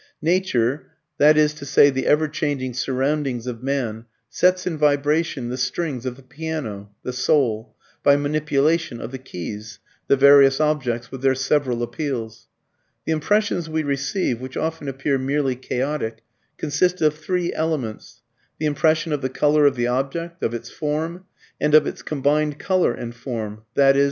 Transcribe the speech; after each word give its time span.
Nature, 0.23 0.87
that 1.19 1.37
is 1.37 1.53
to 1.53 1.63
say 1.63 1.91
the 1.91 2.07
ever 2.07 2.27
changing 2.27 2.73
surroundings 2.73 3.45
of 3.45 3.61
man, 3.61 4.05
sets 4.31 4.65
in 4.65 4.75
vibration 4.75 5.49
the 5.49 5.57
strings 5.59 6.07
of 6.07 6.15
the 6.15 6.23
piano 6.23 6.89
(the 7.03 7.13
soul) 7.13 7.75
by 8.01 8.15
manipulation 8.15 8.99
of 8.99 9.11
the 9.11 9.19
keys 9.19 9.77
(the 10.07 10.17
various 10.17 10.59
objects 10.59 11.11
with 11.11 11.21
their 11.21 11.35
several 11.35 11.83
appeals). 11.83 12.47
The 13.05 13.11
impressions 13.11 13.69
we 13.69 13.83
receive, 13.83 14.41
which 14.41 14.57
often 14.57 14.87
appear 14.87 15.19
merely 15.19 15.55
chaotic, 15.55 16.23
consist 16.57 16.99
of 17.03 17.13
three 17.15 17.53
elements: 17.53 18.23
the 18.57 18.65
impression 18.65 19.13
of 19.13 19.21
the 19.21 19.29
colour 19.29 19.67
of 19.67 19.75
the 19.75 19.85
object, 19.85 20.41
of 20.41 20.55
its 20.55 20.71
form, 20.71 21.25
and 21.59 21.75
of 21.75 21.85
its 21.85 22.01
combined 22.01 22.57
colour 22.57 22.91
and 22.91 23.13
form, 23.13 23.61
i.e. 23.77 23.99